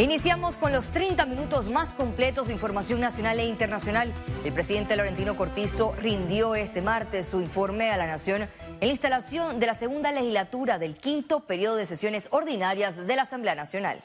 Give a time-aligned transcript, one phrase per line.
[0.00, 4.14] Iniciamos con los 30 minutos más completos de información nacional e internacional.
[4.46, 8.48] El presidente Laurentino Cortizo rindió este martes su informe a la Nación en
[8.80, 13.54] la instalación de la segunda legislatura del quinto periodo de sesiones ordinarias de la Asamblea
[13.54, 14.02] Nacional.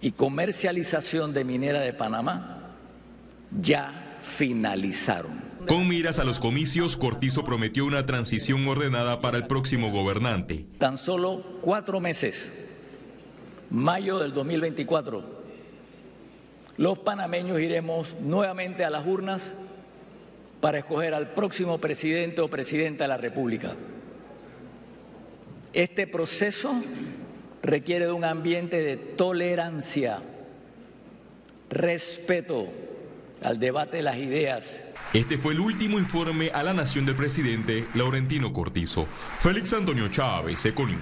[0.00, 2.74] y comercialización de minera de Panamá
[3.60, 5.46] ya finalizaron.
[5.66, 10.66] Con miras a los comicios, Cortizo prometió una transición ordenada para el próximo gobernante.
[10.78, 12.68] Tan solo cuatro meses,
[13.70, 15.24] mayo del 2024,
[16.76, 19.52] los panameños iremos nuevamente a las urnas
[20.60, 23.72] para escoger al próximo presidente o presidenta de la República.
[25.72, 26.74] Este proceso
[27.66, 30.22] requiere de un ambiente de tolerancia,
[31.68, 32.68] respeto
[33.42, 34.82] al debate de las ideas.
[35.12, 39.06] Este fue el último informe a la nación del presidente Laurentino Cortizo.
[39.38, 41.00] Félix Antonio Chávez, Econius.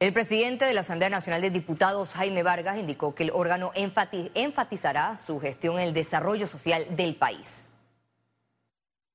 [0.00, 5.16] El presidente de la Asamblea Nacional de Diputados, Jaime Vargas, indicó que el órgano enfatizará
[5.16, 7.68] su gestión en el desarrollo social del país.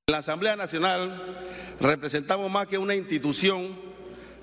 [0.08, 1.46] En la Asamblea Nacional
[1.82, 3.87] representamos más que una institución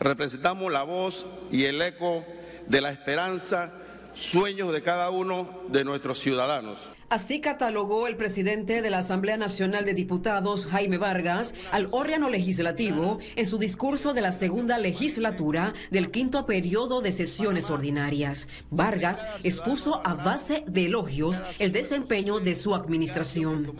[0.00, 2.24] representamos la voz y el eco
[2.66, 3.72] de la esperanza,
[4.14, 6.78] sueños de cada uno de nuestros ciudadanos.
[7.10, 13.18] Así catalogó el presidente de la Asamblea Nacional de Diputados, Jaime Vargas, al órgano legislativo
[13.36, 18.48] en su discurso de la segunda legislatura del quinto periodo de sesiones ordinarias.
[18.70, 23.76] Vargas expuso a base de elogios el desempeño de su administración.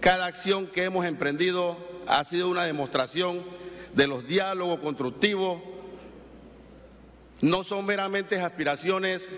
[0.00, 1.76] Cada acción que hemos emprendido
[2.08, 3.44] ha sido una demostración
[3.94, 5.60] de los diálogos constructivos
[7.40, 9.28] no son meramente aspiraciones,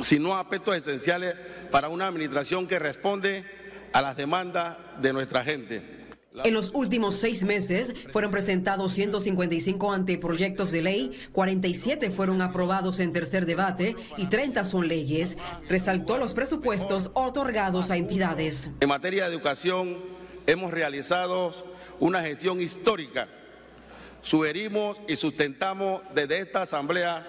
[0.00, 1.34] sino aspectos esenciales
[1.70, 3.44] para una administración que responde
[3.92, 5.98] a las demandas de nuestra gente.
[6.44, 13.12] En los últimos seis meses fueron presentados 155 anteproyectos de ley, 47 fueron aprobados en
[13.12, 15.36] tercer debate y 30 son leyes.
[15.68, 18.70] Resaltó los presupuestos otorgados a entidades.
[18.78, 19.98] En materia de educación
[20.46, 21.52] hemos realizado
[21.98, 23.28] una gestión histórica
[24.22, 27.26] Sugerimos y sustentamos desde esta Asamblea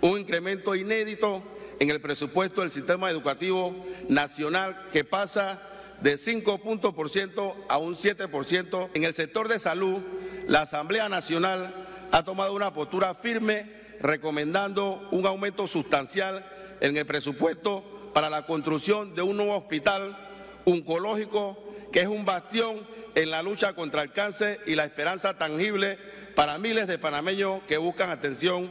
[0.00, 1.42] un incremento inédito
[1.78, 3.74] en el presupuesto del sistema educativo
[4.08, 5.62] nacional que pasa
[6.00, 8.90] de 5 puntos por ciento a un 7%.
[8.94, 9.98] En el sector de salud,
[10.46, 16.44] la Asamblea Nacional ha tomado una postura firme recomendando un aumento sustancial
[16.80, 20.16] en el presupuesto para la construcción de un nuevo hospital
[20.64, 21.58] oncológico
[21.92, 25.98] que es un bastión en la lucha contra el cáncer y la esperanza tangible
[26.34, 28.70] para miles de panameños que buscan atención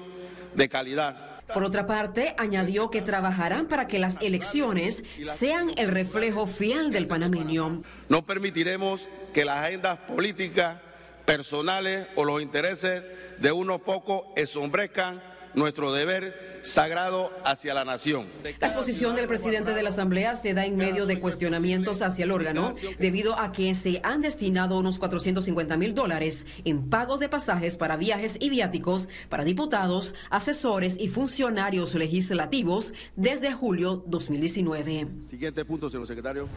[0.55, 1.29] de calidad.
[1.53, 7.07] Por otra parte, añadió que trabajarán para que las elecciones sean el reflejo fiel del
[7.07, 7.81] panameño.
[8.07, 10.77] No permitiremos que las agendas políticas,
[11.25, 13.03] personales o los intereses
[13.39, 15.21] de unos pocos ensombrezcan
[15.53, 18.27] nuestro deber sagrado hacia la nación.
[18.59, 22.31] La exposición del presidente de la Asamblea se da en medio de cuestionamientos hacia el
[22.31, 27.77] órgano, debido a que se han destinado unos 450 mil dólares en pagos de pasajes
[27.77, 35.07] para viajes y viáticos para diputados, asesores y funcionarios legislativos desde julio 2019.
[35.25, 36.47] Siguiente punto, señor secretario.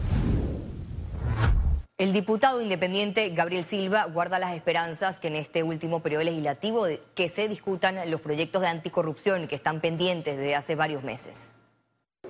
[2.02, 7.28] El diputado independiente Gabriel Silva guarda las esperanzas que en este último periodo legislativo que
[7.28, 11.54] se discutan los proyectos de anticorrupción que están pendientes desde hace varios meses.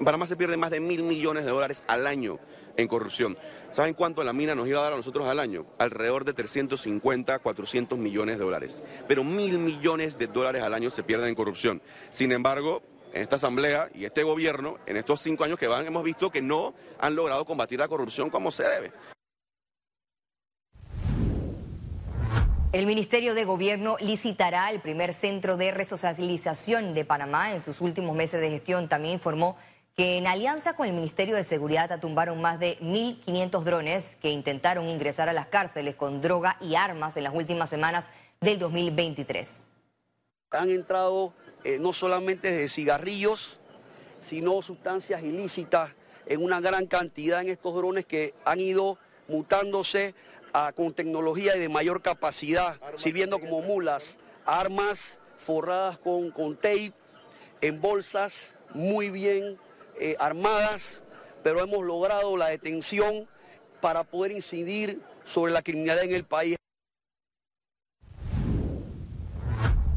[0.04, 2.38] Panamá se pierde más de mil millones de dólares al año
[2.76, 3.38] en corrupción.
[3.70, 5.64] ¿Saben cuánto la mina nos iba a dar a nosotros al año?
[5.78, 8.82] Alrededor de 350, 400 millones de dólares.
[9.08, 11.80] Pero mil millones de dólares al año se pierden en corrupción.
[12.10, 12.82] Sin embargo,
[13.14, 16.42] en esta asamblea y este gobierno, en estos cinco años que van, hemos visto que
[16.42, 18.92] no han logrado combatir la corrupción como se debe.
[22.72, 28.16] El Ministerio de Gobierno licitará el primer centro de resocialización de Panamá en sus últimos
[28.16, 28.88] meses de gestión.
[28.88, 29.58] También informó
[29.94, 34.88] que en alianza con el Ministerio de Seguridad atumbaron más de 1.500 drones que intentaron
[34.88, 38.06] ingresar a las cárceles con droga y armas en las últimas semanas
[38.40, 39.64] del 2023.
[40.52, 41.34] Han entrado
[41.64, 43.58] eh, no solamente de cigarrillos,
[44.22, 45.90] sino sustancias ilícitas
[46.24, 48.96] en una gran cantidad en estos drones que han ido
[49.28, 50.14] mutándose
[50.74, 56.92] con tecnología de mayor capacidad, sirviendo como mulas, armas forradas con, con tape,
[57.60, 59.58] en bolsas muy bien
[59.98, 61.02] eh, armadas,
[61.42, 63.28] pero hemos logrado la detención
[63.80, 66.56] para poder incidir sobre la criminalidad en el país.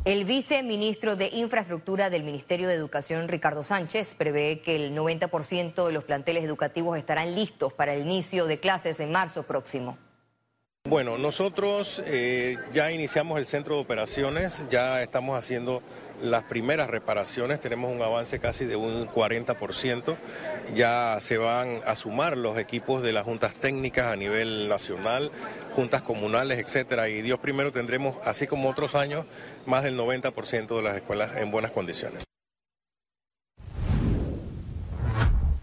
[0.05, 5.91] El viceministro de Infraestructura del Ministerio de Educación, Ricardo Sánchez, prevé que el 90% de
[5.91, 9.97] los planteles educativos estarán listos para el inicio de clases en marzo próximo.
[10.87, 15.81] Bueno, nosotros eh, ya iniciamos el centro de operaciones, ya estamos haciendo
[16.21, 20.15] las primeras reparaciones, tenemos un avance casi de un 40%,
[20.75, 25.31] ya se van a sumar los equipos de las juntas técnicas a nivel nacional,
[25.75, 29.25] juntas comunales, etcétera, y Dios primero tendremos, así como otros años,
[29.65, 32.24] más del 90% de las escuelas en buenas condiciones.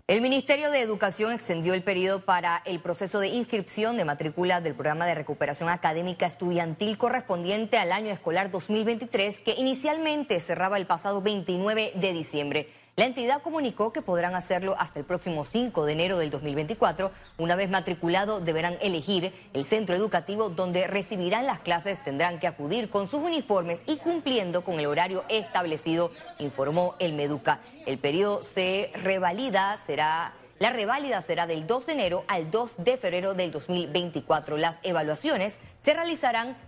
[0.09, 4.75] El Ministerio de Educación extendió el periodo para el proceso de inscripción de matrícula del
[4.75, 11.23] programa de recuperación académica estudiantil correspondiente al año escolar 2023 que inicialmente cerraba el pasado
[11.23, 12.69] 29 de diciembre.
[12.95, 17.11] La entidad comunicó que podrán hacerlo hasta el próximo 5 de enero del 2024.
[17.39, 22.05] Una vez matriculado, deberán elegir el centro educativo donde recibirán las clases.
[22.05, 27.61] Tendrán que acudir con sus uniformes y cumpliendo con el horario establecido, informó el Meduca.
[27.87, 32.99] El periodo se revalida, será la reválida será del 2 de enero al 2 de
[32.99, 34.59] febrero del 2024.
[34.59, 36.59] Las evaluaciones se realizarán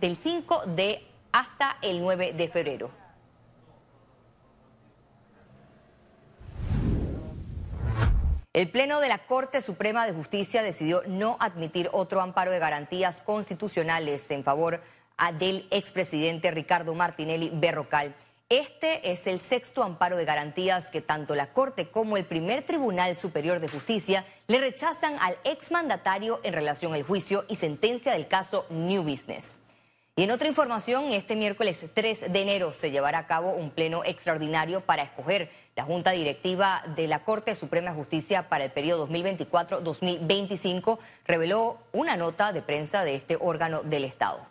[0.00, 3.07] del 5 de hasta el 9 de febrero.
[8.58, 13.20] El Pleno de la Corte Suprema de Justicia decidió no admitir otro amparo de garantías
[13.20, 14.82] constitucionales en favor
[15.38, 18.16] del expresidente Ricardo Martinelli Berrocal.
[18.48, 23.14] Este es el sexto amparo de garantías que tanto la Corte como el primer Tribunal
[23.14, 28.66] Superior de Justicia le rechazan al exmandatario en relación al juicio y sentencia del caso
[28.70, 29.56] New Business.
[30.18, 34.02] Y en otra información, este miércoles 3 de enero se llevará a cabo un pleno
[34.04, 39.06] extraordinario para escoger la Junta Directiva de la Corte Suprema de Justicia para el periodo
[39.06, 44.44] 2024-2025, reveló una nota de prensa de este órgano del Estado.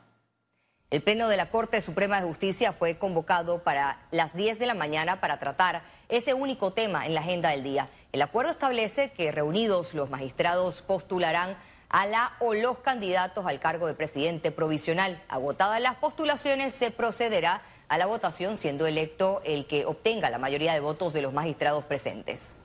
[0.90, 4.74] El pleno de la Corte Suprema de Justicia fue convocado para las 10 de la
[4.74, 7.90] mañana para tratar ese único tema en la agenda del día.
[8.14, 11.58] El acuerdo establece que reunidos los magistrados postularán
[11.90, 15.22] a la o los candidatos al cargo de presidente provisional.
[15.30, 20.74] Agotadas las postulaciones, se procederá a la votación, siendo electo el que obtenga la mayoría
[20.74, 22.64] de votos de los magistrados presentes.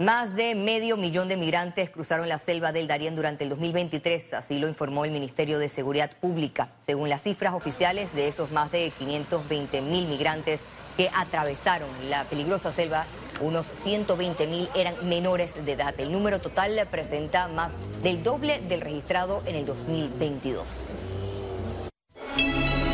[0.00, 4.58] Más de medio millón de migrantes cruzaron la selva del Darién durante el 2023, así
[4.58, 6.70] lo informó el Ministerio de Seguridad Pública.
[6.80, 10.64] Según las cifras oficiales, de esos más de 520 mil migrantes
[10.96, 13.04] que atravesaron la peligrosa selva,
[13.40, 15.98] unos 120 mil eran menores de edad.
[15.98, 20.64] El número total presenta más del doble del registrado en el 2022.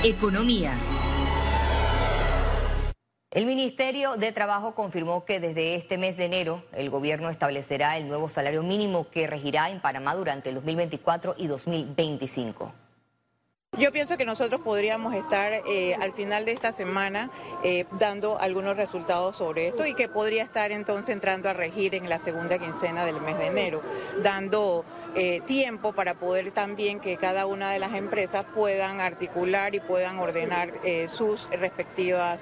[0.04, 0.72] Economía.
[3.36, 8.08] El Ministerio de Trabajo confirmó que desde este mes de enero el gobierno establecerá el
[8.08, 12.85] nuevo salario mínimo que regirá en Panamá durante el 2024 y 2025.
[13.78, 17.28] Yo pienso que nosotros podríamos estar eh, al final de esta semana
[17.62, 22.08] eh, dando algunos resultados sobre esto y que podría estar entonces entrando a regir en
[22.08, 23.82] la segunda quincena del mes de enero,
[24.22, 29.80] dando eh, tiempo para poder también que cada una de las empresas puedan articular y
[29.80, 30.72] puedan ordenar
[31.10, 32.40] sus respectivos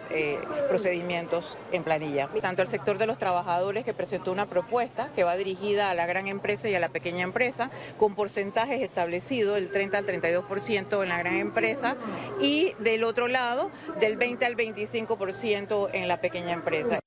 [0.68, 2.28] procedimientos en planilla.
[2.40, 6.06] Tanto el sector de los trabajadores que presentó una propuesta que va dirigida a la
[6.06, 11.08] gran empresa y a la pequeña empresa con porcentajes establecidos del 30 al 32% en
[11.08, 11.96] la gran empresa
[12.40, 17.00] y del otro lado del 20 al 25% en la pequeña empresa.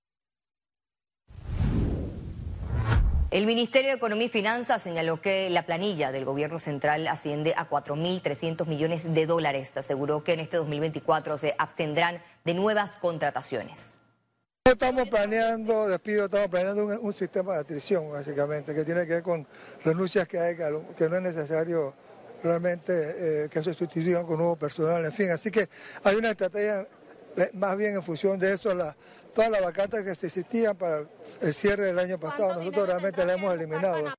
[3.30, 7.70] El Ministerio de Economía y Finanzas señaló que la planilla del gobierno central asciende a
[7.70, 9.78] 4.300 millones de dólares.
[9.78, 13.98] Aseguró que en este 2024 se abstendrán de nuevas contrataciones.
[14.64, 19.48] Estamos planeando, despido, estamos planeando un, sistema de atrición, básicamente, que tiene que ver con
[19.86, 21.94] renuncias que hay, que, no es necesario
[22.44, 22.94] realmente
[23.46, 25.32] eh, que se sustituyan con nuevo personal, en fin.
[25.32, 25.68] Así que
[26.04, 26.88] hay una estrategia
[27.38, 28.96] eh, más bien en función de eso, la,
[29.36, 31.04] todas las vacantes que se existían para
[31.40, 34.12] el cierre del año pasado, nosotros realmente las hemos eliminado.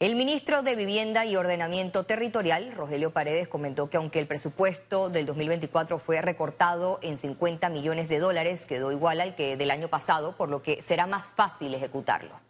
[0.00, 5.26] El ministro de Vivienda y Ordenamiento Territorial, Rogelio Paredes, comentó que aunque el presupuesto del
[5.26, 10.36] 2024 fue recortado en 50 millones de dólares, quedó igual al que del año pasado,
[10.36, 12.49] por lo que será más fácil ejecutarlo.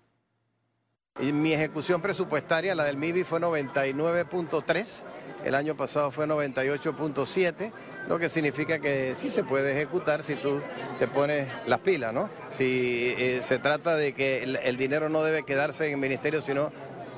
[1.20, 5.02] Y mi ejecución presupuestaria, la del MIBI, fue 99.3,
[5.44, 7.72] el año pasado fue 98.7
[8.08, 10.60] lo que significa que sí se puede ejecutar si tú
[10.98, 12.28] te pones las pilas, ¿no?
[12.48, 16.72] Si eh, se trata de que el, dinero no debe quedarse en el ministerio, sino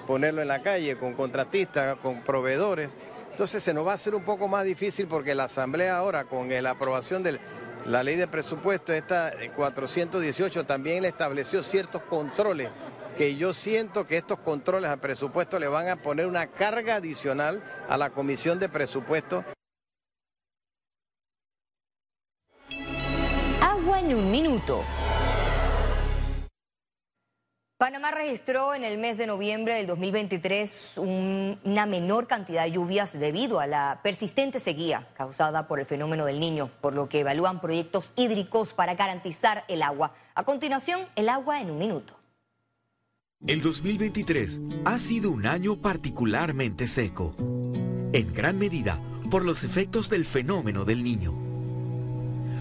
[0.06, 2.90] ponerlo en la calle con contratistas, con proveedores.
[3.30, 6.50] Entonces se nos va a hacer un poco más difícil porque la Asamblea ahora, con
[6.50, 7.40] la aprobación de
[7.87, 12.68] la ley de presupuesto, esta 418, eh, también le estableció ciertos controles
[13.16, 17.62] que yo siento que estos controles al presupuesto le van a poner una carga adicional
[17.88, 19.45] a la Comisión de Presupuesto.
[24.02, 24.83] en un minuto.
[27.76, 33.59] Panamá registró en el mes de noviembre del 2023 una menor cantidad de lluvias debido
[33.59, 38.12] a la persistente sequía causada por el fenómeno del niño, por lo que evalúan proyectos
[38.16, 40.12] hídricos para garantizar el agua.
[40.35, 42.22] A continuación, el agua en un minuto.
[43.44, 47.34] El 2023 ha sido un año particularmente seco,
[48.12, 49.00] en gran medida
[49.32, 51.34] por los efectos del fenómeno del niño.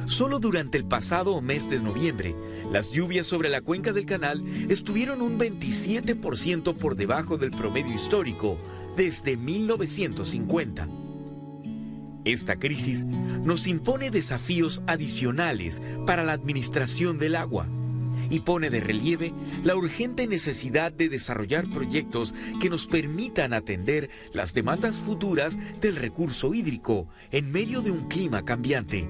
[0.07, 2.33] Solo durante el pasado mes de noviembre,
[2.71, 8.57] las lluvias sobre la cuenca del canal estuvieron un 27% por debajo del promedio histórico
[8.97, 10.87] desde 1950.
[12.25, 17.67] Esta crisis nos impone desafíos adicionales para la administración del agua
[18.29, 24.53] y pone de relieve la urgente necesidad de desarrollar proyectos que nos permitan atender las
[24.53, 29.07] demandas futuras del recurso hídrico en medio de un clima cambiante.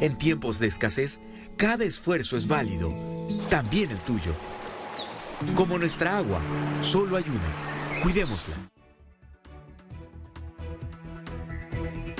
[0.00, 1.20] En tiempos de escasez,
[1.56, 2.92] cada esfuerzo es válido,
[3.50, 4.32] también el tuyo.
[5.54, 6.40] Como nuestra agua,
[6.80, 8.02] solo hay una.
[8.02, 8.71] Cuidémosla.